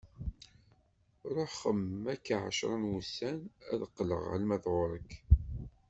Ruḥ 1.33 1.51
xemmem, 1.61 2.03
akka 2.13 2.35
ɛecra 2.45 2.75
n 2.81 2.89
wussan 2.91 3.39
ad 3.71 3.77
d-qqleɣ 3.81 4.23
alma 4.35 4.57
d 4.63 4.65
ɣur-k. 4.75 5.11